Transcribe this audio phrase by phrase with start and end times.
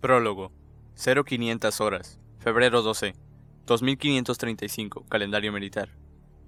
[0.00, 0.50] Prólogo.
[0.94, 2.18] 0500 horas.
[2.38, 3.14] Febrero 12.
[3.66, 5.04] 2535.
[5.06, 5.90] Calendario militar.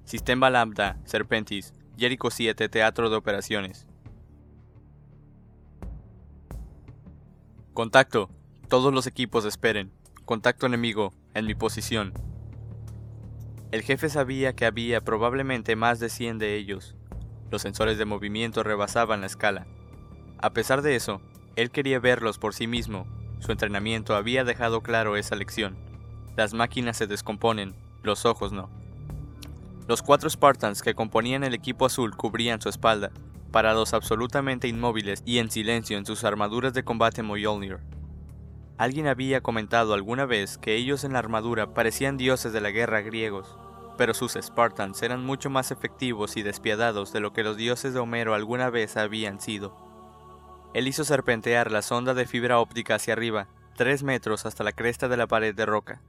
[0.04, 0.98] Sistema Lambda.
[1.04, 1.74] Serpentis.
[1.98, 2.70] Jericho 7.
[2.70, 3.86] Teatro de operaciones.
[7.74, 8.30] Contacto.
[8.68, 9.92] Todos los equipos esperen.
[10.24, 11.12] Contacto enemigo.
[11.34, 12.14] En mi posición.
[13.70, 16.96] El jefe sabía que había probablemente más de 100 de ellos.
[17.50, 19.66] Los sensores de movimiento rebasaban la escala.
[20.38, 21.20] A pesar de eso,
[21.54, 23.06] él quería verlos por sí mismo.
[23.42, 25.76] Su entrenamiento había dejado claro esa lección.
[26.36, 27.74] Las máquinas se descomponen,
[28.04, 28.70] los ojos no.
[29.88, 33.10] Los cuatro Spartans que componían el equipo azul cubrían su espalda,
[33.50, 37.80] parados absolutamente inmóviles y en silencio en sus armaduras de combate Mjolnir.
[38.78, 43.00] Alguien había comentado alguna vez que ellos en la armadura parecían dioses de la guerra
[43.00, 43.58] griegos,
[43.98, 47.98] pero sus Spartans eran mucho más efectivos y despiadados de lo que los dioses de
[47.98, 49.91] Homero alguna vez habían sido.
[50.74, 55.08] Él hizo serpentear la sonda de fibra óptica hacia arriba, tres metros hasta la cresta
[55.08, 56.00] de la pared de roca.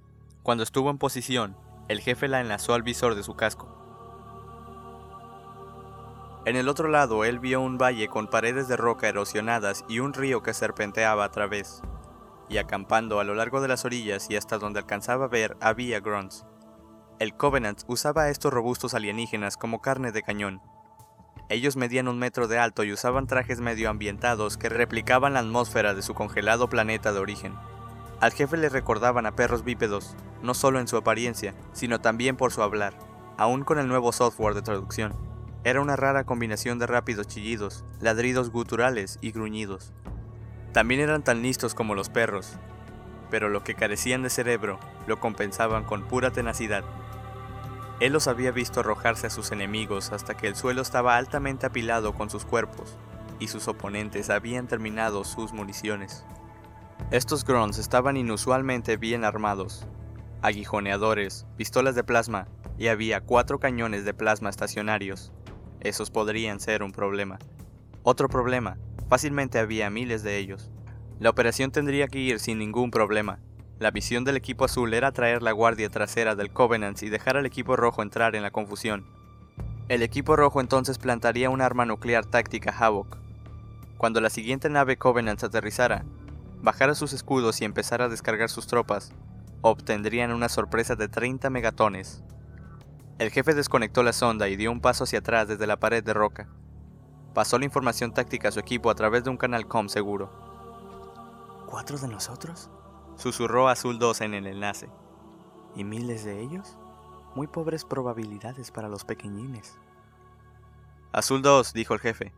[0.41, 1.57] Cuando estuvo en posición,
[1.89, 3.79] el jefe la enlazó al visor de su casco.
[6.45, 10.13] En el otro lado, él vio un valle con paredes de roca erosionadas y un
[10.13, 11.81] río que serpenteaba a través.
[12.49, 16.01] Y acampando a lo largo de las orillas y hasta donde alcanzaba a ver había
[16.01, 16.45] grunts.
[17.19, 20.61] El Covenant usaba a estos robustos alienígenas como carne de cañón.
[21.49, 26.01] Ellos medían un metro de alto y usaban trajes medioambientados que replicaban la atmósfera de
[26.01, 27.53] su congelado planeta de origen.
[28.19, 32.51] Al jefe le recordaban a perros bípedos, no solo en su apariencia, sino también por
[32.51, 32.93] su hablar,
[33.37, 35.13] aún con el nuevo software de traducción.
[35.65, 39.93] Era una rara combinación de rápidos chillidos, ladridos guturales y gruñidos.
[40.71, 42.57] También eran tan listos como los perros,
[43.29, 46.83] pero lo que carecían de cerebro lo compensaban con pura tenacidad.
[48.03, 52.11] Él los había visto arrojarse a sus enemigos hasta que el suelo estaba altamente apilado
[52.13, 52.97] con sus cuerpos,
[53.39, 56.25] y sus oponentes habían terminado sus municiones.
[57.11, 59.87] Estos grunts estaban inusualmente bien armados,
[60.41, 65.31] aguijoneadores, pistolas de plasma, y había cuatro cañones de plasma estacionarios.
[65.79, 67.39] Esos podrían ser un problema.
[68.03, 68.77] Otro problema,
[69.07, 70.71] fácilmente había miles de ellos.
[71.21, 73.39] La operación tendría que ir sin ningún problema,
[73.83, 77.45] la visión del equipo azul era traer la guardia trasera del Covenant y dejar al
[77.45, 79.05] equipo rojo entrar en la confusión.
[79.89, 83.17] El equipo rojo entonces plantaría un arma nuclear táctica Havoc.
[83.97, 86.05] Cuando la siguiente nave Covenant aterrizara,
[86.61, 89.11] bajara sus escudos y empezara a descargar sus tropas,
[89.59, 92.23] obtendrían una sorpresa de 30 megatones.
[93.19, 96.13] El jefe desconectó la sonda y dio un paso hacia atrás desde la pared de
[96.13, 96.47] roca.
[97.33, 100.29] Pasó la información táctica a su equipo a través de un canal com seguro.
[101.65, 102.69] ¿Cuatro de nosotros?
[103.15, 104.89] Susurró Azul 2 en el enlace.
[105.75, 106.77] ¿Y miles de ellos?
[107.35, 109.77] Muy pobres probabilidades para los pequeñines.
[111.11, 112.33] Azul 2, dijo el jefe.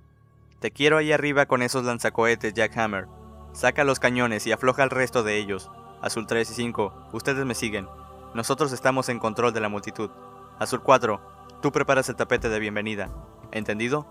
[0.59, 3.08] Te quiero ahí arriba con esos lanzacohetes Jackhammer.
[3.53, 5.72] Saca los cañones y afloja al resto de ellos.
[6.02, 7.88] Azul 3 y 5, ustedes me siguen.
[8.34, 10.12] Nosotros estamos en control de la multitud.
[10.59, 11.22] Azul 4,
[11.62, 13.09] tú preparas el tapete de bienvenida.
[13.52, 14.06] ¿Entendido?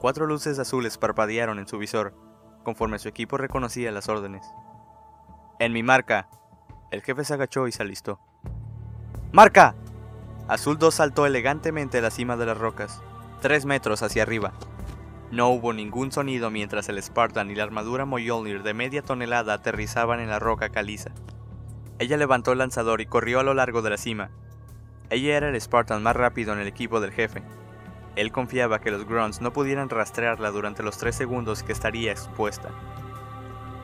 [0.00, 2.12] Cuatro luces azules parpadearon en su visor,
[2.64, 4.44] conforme su equipo reconocía las órdenes.
[5.60, 6.28] En mi marca.
[6.90, 8.18] El jefe se agachó y se alistó.
[9.30, 9.76] ¡Marca!
[10.48, 13.02] Azul 2 saltó elegantemente a la cima de las rocas,
[13.40, 14.52] tres metros hacia arriba.
[15.30, 20.20] No hubo ningún sonido mientras el Spartan y la armadura Mjolnir de media tonelada aterrizaban
[20.20, 21.12] en la roca caliza.
[22.00, 24.30] Ella levantó el lanzador y corrió a lo largo de la cima.
[25.08, 27.42] Ella era el Spartan más rápido en el equipo del jefe.
[28.16, 32.70] Él confiaba que los Grunts no pudieran rastrearla durante los tres segundos que estaría expuesta.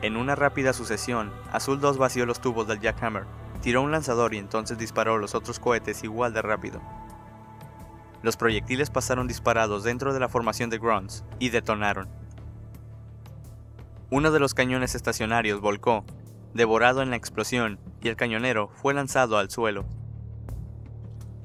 [0.01, 3.25] En una rápida sucesión, Azul 2 vació los tubos del Jackhammer,
[3.61, 6.81] tiró un lanzador y entonces disparó los otros cohetes igual de rápido.
[8.23, 12.09] Los proyectiles pasaron disparados dentro de la formación de Grunts y detonaron.
[14.09, 16.03] Uno de los cañones estacionarios volcó,
[16.55, 19.85] devorado en la explosión, y el cañonero fue lanzado al suelo.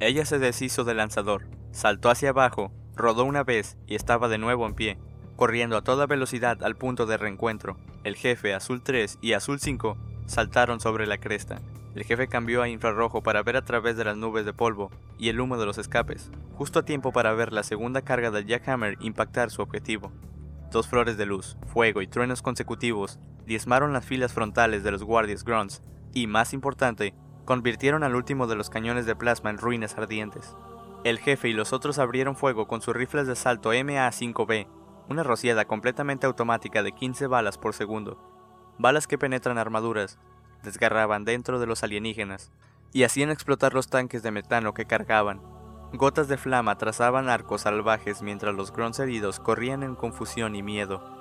[0.00, 4.66] Ella se deshizo del lanzador, saltó hacia abajo, rodó una vez y estaba de nuevo
[4.66, 4.99] en pie
[5.37, 7.77] corriendo a toda velocidad al punto de reencuentro.
[8.05, 9.97] El jefe Azul 3 y Azul 5
[10.27, 11.60] saltaron sobre la cresta.
[11.95, 15.28] El jefe cambió a infrarrojo para ver a través de las nubes de polvo y
[15.28, 18.97] el humo de los escapes, justo a tiempo para ver la segunda carga del Jackhammer
[19.01, 20.13] impactar su objetivo.
[20.71, 25.45] Dos flores de luz, fuego y truenos consecutivos diezmaron las filas frontales de los guardias
[25.45, 25.83] Grunts
[26.13, 27.15] y, más importante,
[27.45, 30.55] convirtieron al último de los cañones de plasma en ruinas ardientes.
[31.05, 34.66] El jefe y los otros abrieron fuego con sus rifles de asalto MA-5B
[35.09, 38.19] una rociada completamente automática de 15 balas por segundo,
[38.79, 40.19] balas que penetran armaduras,
[40.63, 42.51] desgarraban dentro de los alienígenas
[42.93, 45.41] y hacían explotar los tanques de metano que cargaban.
[45.93, 51.17] Gotas de flama trazaban arcos salvajes mientras los grons heridos corrían en confusión y miedo.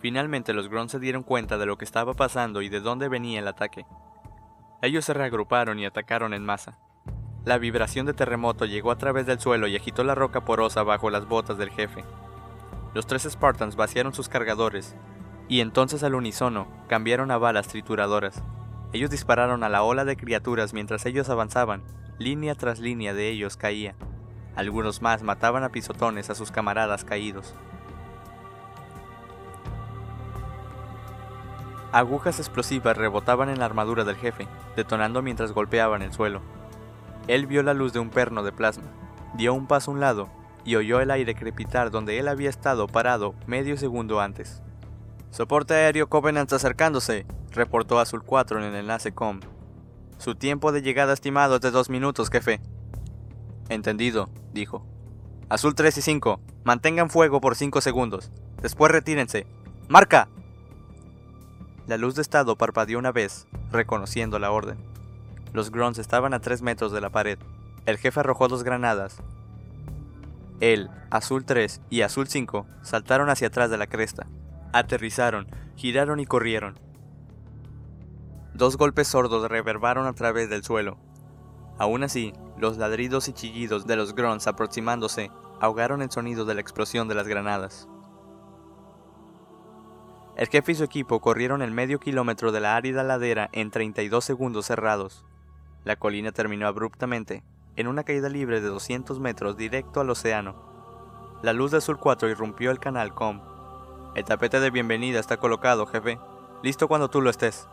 [0.00, 3.38] Finalmente los grons se dieron cuenta de lo que estaba pasando y de dónde venía
[3.38, 3.86] el ataque.
[4.84, 6.76] Ellos se reagruparon y atacaron en masa.
[7.46, 11.08] La vibración de terremoto llegó a través del suelo y agitó la roca porosa bajo
[11.08, 12.04] las botas del jefe.
[12.92, 14.94] Los tres Spartans vaciaron sus cargadores
[15.48, 18.42] y entonces al unísono cambiaron a balas trituradoras.
[18.92, 21.82] Ellos dispararon a la ola de criaturas mientras ellos avanzaban,
[22.18, 23.94] línea tras línea de ellos caía.
[24.54, 27.54] Algunos más mataban a pisotones a sus camaradas caídos.
[31.94, 36.40] Agujas explosivas rebotaban en la armadura del jefe, detonando mientras golpeaban el suelo.
[37.28, 38.90] Él vio la luz de un perno de plasma,
[39.34, 40.28] dio un paso a un lado
[40.64, 44.60] y oyó el aire crepitar donde él había estado parado medio segundo antes.
[45.30, 49.38] Soporte aéreo Covenant acercándose, reportó Azul 4 en el enlace COM.
[50.18, 52.60] Su tiempo de llegada estimado es de dos minutos, jefe.
[53.68, 54.84] Entendido, dijo.
[55.48, 58.32] Azul 3 y 5, mantengan fuego por 5 segundos.
[58.60, 59.46] Después retírense.
[59.86, 60.28] ¡Marca!
[61.86, 64.78] La luz de estado parpadeó una vez, reconociendo la orden.
[65.52, 67.38] Los Grunts estaban a tres metros de la pared.
[67.84, 69.18] El jefe arrojó dos granadas.
[70.60, 74.26] Él, Azul 3 y Azul 5 saltaron hacia atrás de la cresta.
[74.72, 75.46] Aterrizaron,
[75.76, 76.78] giraron y corrieron.
[78.54, 80.96] Dos golpes sordos reverbaron a través del suelo.
[81.78, 86.62] Aún así, los ladridos y chillidos de los Grunts aproximándose ahogaron el sonido de la
[86.62, 87.88] explosión de las granadas.
[90.36, 94.24] El jefe y su equipo corrieron el medio kilómetro de la árida ladera en 32
[94.24, 95.24] segundos cerrados.
[95.84, 97.44] La colina terminó abruptamente,
[97.76, 100.56] en una caída libre de 200 metros directo al océano.
[101.42, 103.42] La luz de Azul 4 irrumpió el canal COM.
[104.16, 106.18] El tapete de bienvenida está colocado, jefe.
[106.64, 107.68] Listo cuando tú lo estés.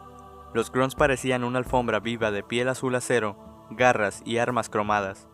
[0.54, 3.38] Los grunts parecían una alfombra viva de piel azul acero,
[3.72, 5.28] garras y armas cromadas.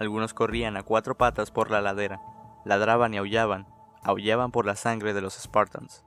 [0.00, 2.20] Algunos corrían a cuatro patas por la ladera,
[2.64, 3.68] ladraban y aullaban,
[4.02, 6.04] aullaban por la sangre de los Spartans.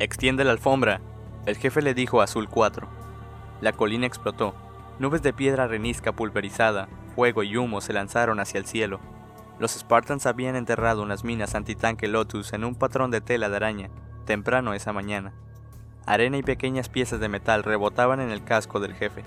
[0.00, 1.00] Extiende la alfombra,
[1.46, 2.88] el jefe le dijo a Azul 4.
[3.60, 4.52] La colina explotó.
[4.98, 8.98] Nubes de piedra renisca pulverizada, fuego y humo se lanzaron hacia el cielo.
[9.60, 13.90] Los Spartans habían enterrado unas minas antitanque Lotus en un patrón de tela de araña,
[14.24, 15.32] temprano esa mañana.
[16.06, 19.22] Arena y pequeñas piezas de metal rebotaban en el casco del jefe.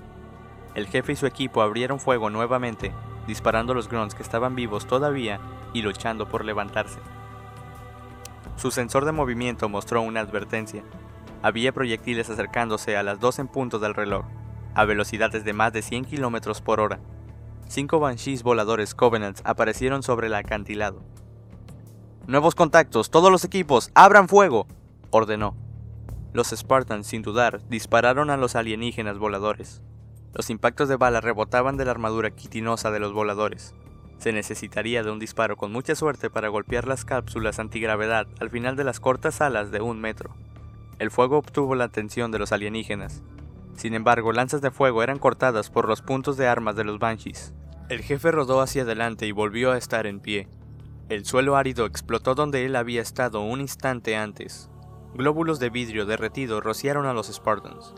[0.75, 2.91] El jefe y su equipo abrieron fuego nuevamente,
[3.25, 5.39] disparando a los grunts que estaban vivos todavía
[5.71, 6.99] y luchando por levantarse.
[8.57, 10.83] Su sensor de movimiento mostró una advertencia.
[11.43, 14.25] Había proyectiles acercándose a las 2 en punto del reloj,
[14.73, 16.99] a velocidades de más de 100 km por hora.
[17.67, 21.03] Cinco Banshees voladores Covenants aparecieron sobre el acantilado.
[22.25, 24.65] Nuevos contactos, todos los equipos, abran fuego,
[25.11, 25.55] ordenó.
[26.33, 29.83] Los Spartans, sin dudar, dispararon a los alienígenas voladores.
[30.33, 33.75] Los impactos de bala rebotaban de la armadura quitinosa de los voladores.
[34.19, 38.75] Se necesitaría de un disparo con mucha suerte para golpear las cápsulas antigravedad al final
[38.75, 40.35] de las cortas alas de un metro.
[40.99, 43.21] El fuego obtuvo la atención de los alienígenas.
[43.75, 47.53] Sin embargo, lanzas de fuego eran cortadas por los puntos de armas de los Banshees.
[47.89, 50.47] El jefe rodó hacia adelante y volvió a estar en pie.
[51.09, 54.69] El suelo árido explotó donde él había estado un instante antes.
[55.13, 57.93] Glóbulos de vidrio derretido rociaron a los Spartans.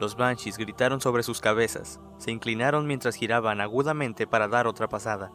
[0.00, 5.30] Los Banshees gritaron sobre sus cabezas, se inclinaron mientras giraban agudamente para dar otra pasada.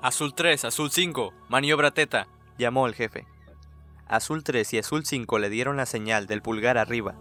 [0.00, 3.26] Azul 3, Azul 5, maniobra teta, llamó el jefe.
[4.06, 7.16] Azul 3 y Azul 5 le dieron la señal del pulgar arriba.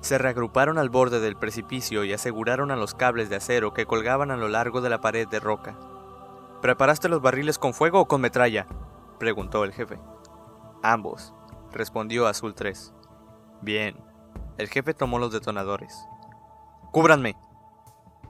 [0.00, 4.30] Se reagruparon al borde del precipicio y aseguraron a los cables de acero que colgaban
[4.30, 5.78] a lo largo de la pared de roca.
[6.62, 8.66] ¿Preparaste los barriles con fuego o con metralla?
[9.18, 10.00] preguntó el jefe.
[10.82, 11.34] Ambos,
[11.72, 12.94] respondió Azul 3.
[13.60, 14.02] Bien.
[14.56, 16.06] El jefe tomó los detonadores.
[16.90, 17.36] ¡Cúbranme!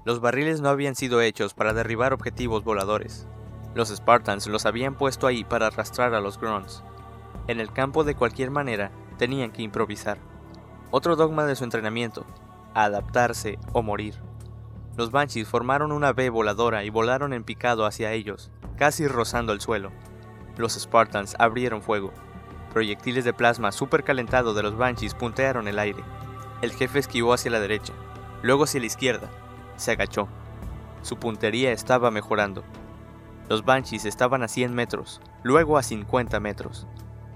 [0.05, 3.29] Los barriles no habían sido hechos para derribar objetivos voladores.
[3.75, 6.83] Los Spartans los habían puesto ahí para arrastrar a los Grunts.
[7.47, 10.19] En el campo de cualquier manera, tenían que improvisar.
[10.91, 12.27] Otro dogma de su entrenamiento,
[12.75, 14.21] adaptarse o morir.
[14.97, 19.61] Los Banshees formaron una V voladora y volaron en picado hacia ellos, casi rozando el
[19.61, 19.91] suelo.
[20.59, 22.13] Los Spartans abrieron fuego.
[22.73, 26.05] Proyectiles de plasma supercalentado de los Banshees puntearon el aire.
[26.61, 27.95] El jefe esquivó hacia la derecha,
[28.43, 29.31] luego hacia la izquierda.
[29.77, 30.29] Se agachó.
[31.01, 32.63] Su puntería estaba mejorando.
[33.53, 36.87] Los Banshees estaban a 100 metros, luego a 50 metros.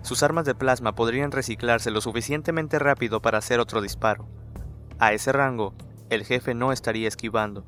[0.00, 4.26] Sus armas de plasma podrían reciclarse lo suficientemente rápido para hacer otro disparo.
[4.98, 5.74] A ese rango,
[6.08, 7.66] el jefe no estaría esquivando.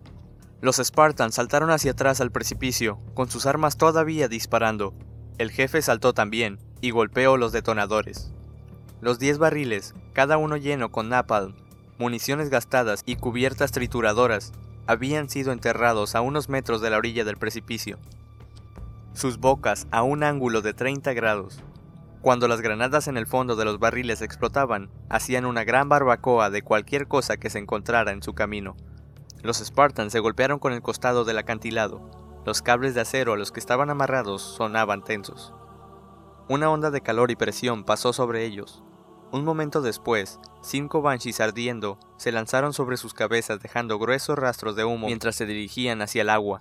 [0.62, 4.94] Los Spartans saltaron hacia atrás al precipicio, con sus armas todavía disparando.
[5.36, 8.32] El jefe saltó también, y golpeó los detonadores.
[9.02, 11.54] Los 10 barriles, cada uno lleno con napalm,
[11.98, 14.52] municiones gastadas y cubiertas trituradoras,
[14.86, 17.98] habían sido enterrados a unos metros de la orilla del precipicio
[19.18, 21.60] sus bocas a un ángulo de 30 grados.
[22.22, 26.62] Cuando las granadas en el fondo de los barriles explotaban, hacían una gran barbacoa de
[26.62, 28.76] cualquier cosa que se encontrara en su camino.
[29.42, 32.00] Los Spartans se golpearon con el costado del acantilado.
[32.46, 35.52] Los cables de acero a los que estaban amarrados sonaban tensos.
[36.48, 38.84] Una onda de calor y presión pasó sobre ellos.
[39.32, 44.84] Un momento después, cinco banshees ardiendo se lanzaron sobre sus cabezas dejando gruesos rastros de
[44.84, 46.60] humo mientras se dirigían hacia el agua.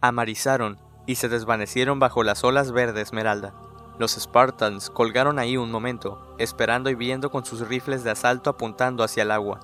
[0.00, 0.78] Amarizaron
[1.10, 3.52] y se desvanecieron bajo las olas verde esmeralda.
[3.98, 9.02] Los Spartans colgaron ahí un momento, esperando y viendo con sus rifles de asalto apuntando
[9.02, 9.58] hacia el agua.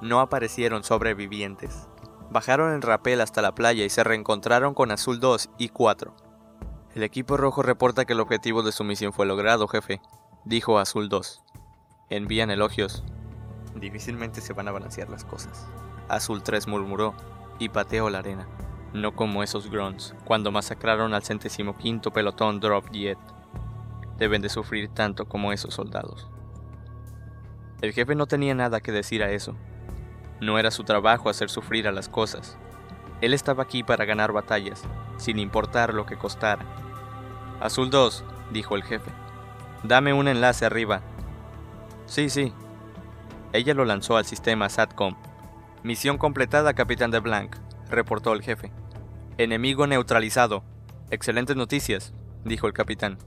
[0.00, 1.86] No aparecieron sobrevivientes.
[2.30, 6.16] Bajaron en rapel hasta la playa y se reencontraron con Azul 2 y 4.
[6.94, 10.00] El equipo rojo reporta que el objetivo de su misión fue logrado, jefe,
[10.46, 11.42] dijo Azul 2.
[12.08, 13.04] Envían elogios.
[13.74, 15.66] Difícilmente se van a balancear las cosas.
[16.08, 17.12] Azul 3 murmuró
[17.58, 18.48] y pateó la arena.
[18.96, 23.18] No como esos grunts cuando masacraron al centésimo quinto pelotón Drop Jet.
[24.16, 26.30] Deben de sufrir tanto como esos soldados.
[27.82, 29.54] El jefe no tenía nada que decir a eso.
[30.40, 32.56] No era su trabajo hacer sufrir a las cosas.
[33.20, 34.82] Él estaba aquí para ganar batallas,
[35.18, 36.64] sin importar lo que costara.
[37.60, 39.10] Azul 2, dijo el jefe.
[39.82, 41.02] Dame un enlace arriba.
[42.06, 42.54] Sí, sí.
[43.52, 45.16] Ella lo lanzó al sistema SATCOM.
[45.82, 47.56] Misión completada, capitán de Blanc,
[47.90, 48.72] reportó el jefe.
[49.38, 50.64] Enemigo neutralizado.
[51.10, 52.14] Excelentes noticias,
[52.46, 53.18] dijo el capitán.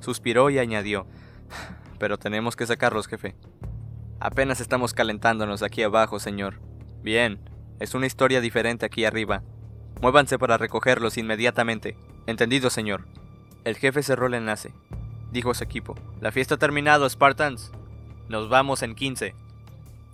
[0.00, 1.06] Suspiró y añadió.
[1.98, 3.34] Pero tenemos que sacarlos, jefe.
[4.20, 6.60] Apenas estamos calentándonos aquí abajo, señor.
[7.02, 7.40] Bien,
[7.80, 9.42] es una historia diferente aquí arriba.
[10.02, 11.96] Muévanse para recogerlos inmediatamente.
[12.26, 13.06] Entendido, señor.
[13.64, 14.74] El jefe cerró el enlace.
[15.32, 15.94] Dijo su equipo.
[16.20, 17.72] La fiesta ha terminado, Spartans.
[18.28, 19.34] Nos vamos en 15.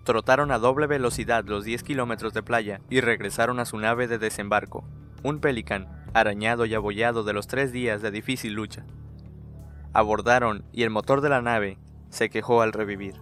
[0.04, 4.18] Trotaron a doble velocidad los 10 kilómetros de playa y regresaron a su nave de
[4.18, 4.84] desembarco,
[5.22, 8.84] un Pelican, arañado y abollado de los tres días de difícil lucha.
[9.92, 11.78] Abordaron y el motor de la nave
[12.10, 13.20] se quejó al revivir.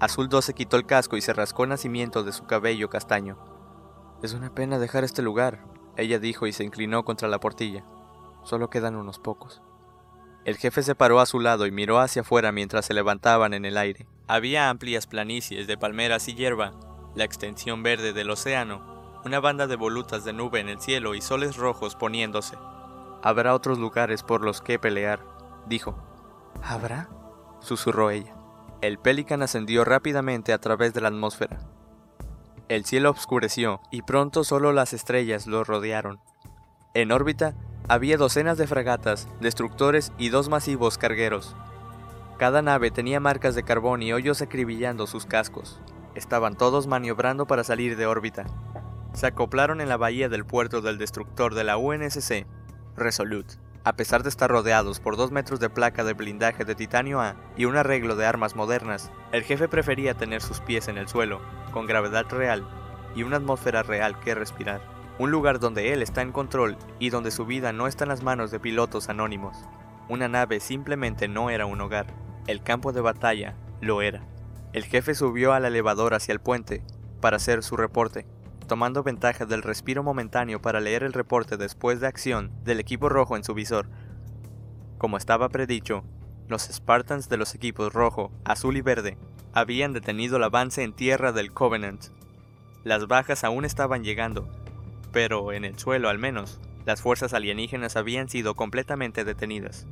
[0.00, 3.38] Azul 2 se quitó el casco y se rascó el nacimiento de su cabello castaño.
[4.22, 5.64] Es una pena dejar este lugar,
[5.96, 7.84] ella dijo y se inclinó contra la portilla.
[8.42, 9.62] Solo quedan unos pocos.
[10.44, 13.64] El jefe se paró a su lado y miró hacia afuera mientras se levantaban en
[13.64, 14.06] el aire.
[14.26, 16.72] Había amplias planicies de palmeras y hierba,
[17.14, 18.93] la extensión verde del océano,
[19.24, 22.56] una banda de volutas de nube en el cielo y soles rojos poniéndose.
[23.22, 25.20] Habrá otros lugares por los que pelear,
[25.66, 25.96] dijo.
[26.62, 27.08] ¿Habrá?
[27.60, 28.34] susurró ella.
[28.82, 31.58] El Pelican ascendió rápidamente a través de la atmósfera.
[32.68, 36.20] El cielo oscureció y pronto solo las estrellas lo rodearon.
[36.92, 37.54] En órbita
[37.88, 41.56] había docenas de fragatas, destructores y dos masivos cargueros.
[42.38, 45.80] Cada nave tenía marcas de carbón y hoyos acribillando sus cascos.
[46.14, 48.44] Estaban todos maniobrando para salir de órbita.
[49.14, 52.46] Se acoplaron en la bahía del puerto del destructor de la UNSC,
[52.96, 53.54] Resolute.
[53.84, 57.36] A pesar de estar rodeados por dos metros de placa de blindaje de titanio A
[57.56, 61.40] y un arreglo de armas modernas, el jefe prefería tener sus pies en el suelo,
[61.70, 62.66] con gravedad real
[63.14, 64.80] y una atmósfera real que respirar.
[65.20, 68.24] Un lugar donde él está en control y donde su vida no está en las
[68.24, 69.56] manos de pilotos anónimos.
[70.08, 72.06] Una nave simplemente no era un hogar.
[72.48, 74.26] El campo de batalla lo era.
[74.72, 76.82] El jefe subió al elevador hacia el puente
[77.20, 78.26] para hacer su reporte
[78.66, 83.36] tomando ventaja del respiro momentáneo para leer el reporte después de acción del equipo rojo
[83.36, 83.88] en su visor.
[84.98, 86.04] Como estaba predicho,
[86.48, 89.18] los Spartans de los equipos rojo, azul y verde
[89.52, 92.06] habían detenido el avance en tierra del Covenant.
[92.82, 94.48] Las bajas aún estaban llegando,
[95.12, 99.86] pero en el suelo al menos, las fuerzas alienígenas habían sido completamente detenidas.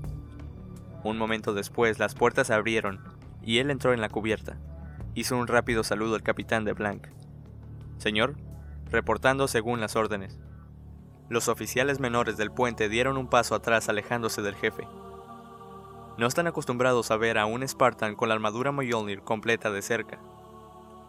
[1.04, 3.00] Un momento después las puertas se abrieron
[3.42, 4.58] y él entró en la cubierta.
[5.14, 7.08] Hizo un rápido saludo al capitán de Blanc.
[7.98, 8.36] Señor,
[8.92, 10.38] reportando según las órdenes.
[11.28, 14.86] Los oficiales menores del puente dieron un paso atrás alejándose del jefe.
[16.18, 20.18] No están acostumbrados a ver a un Spartan con la armadura Mjolnir completa de cerca.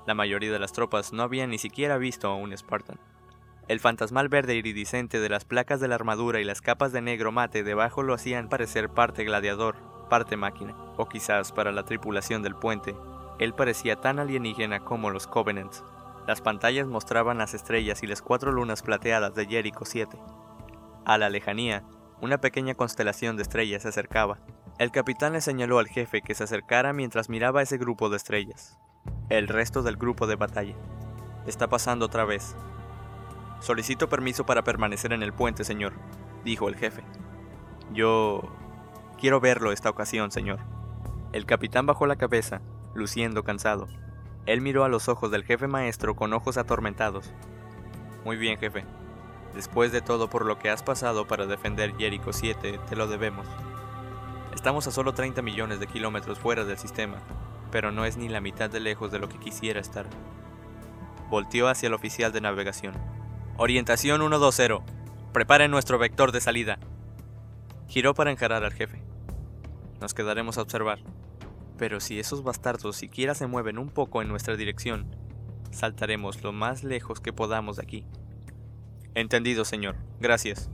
[0.07, 2.99] La mayoría de las tropas no habían ni siquiera visto a un Spartan.
[3.67, 7.31] El fantasmal verde iridiscente de las placas de la armadura y las capas de negro
[7.31, 9.75] mate debajo lo hacían parecer parte gladiador,
[10.09, 12.95] parte máquina, o quizás para la tripulación del puente,
[13.39, 15.83] él parecía tan alienígena como los Covenants.
[16.27, 20.17] Las pantallas mostraban las estrellas y las cuatro lunas plateadas de Jericho 7.
[21.05, 21.83] A la lejanía,
[22.21, 24.39] una pequeña constelación de estrellas se acercaba.
[24.79, 28.79] El capitán le señaló al jefe que se acercara mientras miraba ese grupo de estrellas.
[29.27, 30.75] El resto del grupo de batalla.
[31.45, 32.55] Está pasando otra vez.
[33.59, 35.91] Solicito permiso para permanecer en el puente, señor,
[36.45, 37.03] dijo el jefe.
[37.91, 38.43] Yo...
[39.19, 40.59] quiero verlo esta ocasión, señor.
[41.33, 42.61] El capitán bajó la cabeza,
[42.95, 43.87] luciendo cansado.
[44.45, 47.31] Él miró a los ojos del jefe maestro con ojos atormentados.
[48.25, 48.85] Muy bien, jefe.
[49.53, 53.47] Después de todo por lo que has pasado para defender Jericho 7, te lo debemos.
[54.53, 57.17] Estamos a solo 30 millones de kilómetros fuera del sistema,
[57.71, 60.07] pero no es ni la mitad de lejos de lo que quisiera estar.
[61.29, 62.95] Volteó hacia el oficial de navegación.
[63.57, 64.83] Orientación 120.
[65.31, 66.79] Preparen nuestro vector de salida.
[67.87, 69.01] Giró para encarar al jefe.
[70.01, 70.99] Nos quedaremos a observar.
[71.83, 75.13] Pero si esos bastardos siquiera se mueven un poco en nuestra dirección,
[75.71, 78.05] saltaremos lo más lejos que podamos de aquí.
[79.15, 79.97] Entendido, señor.
[80.21, 80.69] Gracias.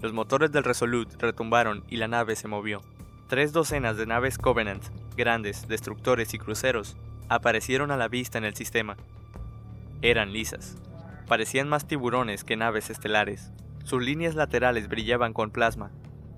[0.00, 2.80] Los motores del Resolute retumbaron y la nave se movió.
[3.28, 4.84] Tres docenas de naves Covenant,
[5.18, 6.96] grandes, destructores y cruceros,
[7.28, 8.96] aparecieron a la vista en el sistema.
[10.00, 10.78] Eran lisas.
[11.28, 13.52] Parecían más tiburones que naves estelares.
[13.84, 15.90] Sus líneas laterales brillaban con plasma.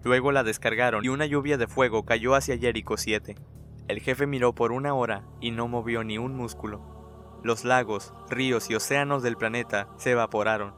[0.05, 3.37] Luego la descargaron y una lluvia de fuego cayó hacia Jericho 7.
[3.89, 7.41] El jefe miró por una hora y no movió ni un músculo.
[7.43, 10.75] Los lagos, ríos y océanos del planeta se evaporaron.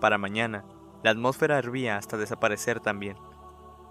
[0.00, 0.64] Para mañana,
[1.02, 3.16] la atmósfera hervía hasta desaparecer también.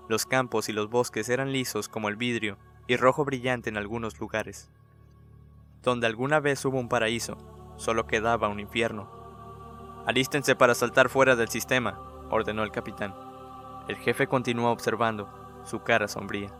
[0.08, 4.20] Los campos y los bosques eran lisos como el vidrio y rojo brillante en algunos
[4.20, 4.72] lugares.
[5.84, 7.38] Donde alguna vez hubo un paraíso,
[7.78, 9.12] solo quedaba un infierno.
[10.08, 12.00] Alístense para saltar fuera del sistema,
[12.32, 13.29] ordenó el capitán.
[13.90, 15.28] El jefe continuó observando,
[15.66, 16.54] su cara sombría.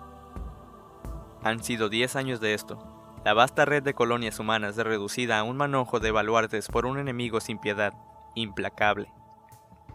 [1.44, 2.80] Han sido diez años de esto.
[3.24, 7.40] La vasta red de colonias humanas reducida a un manojo de baluartes por un enemigo
[7.40, 7.94] sin piedad,
[8.34, 9.14] implacable.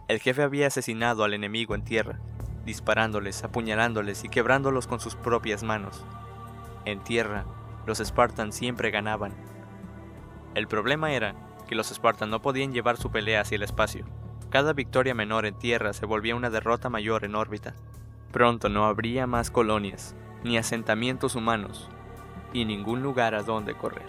[0.07, 2.21] El jefe había asesinado al enemigo en tierra,
[2.63, 6.05] disparándoles, apuñalándoles y quebrándolos con sus propias manos.
[6.85, 7.43] En tierra,
[7.85, 9.33] los Spartans siempre ganaban.
[10.53, 11.35] El problema era
[11.67, 14.05] que los Spartans no podían llevar su pelea hacia el espacio.
[14.55, 17.75] Cada victoria menor en tierra se volvía una derrota mayor en órbita.
[18.31, 21.89] Pronto no habría más colonias, ni asentamientos humanos,
[22.53, 24.07] y ningún lugar a donde correr.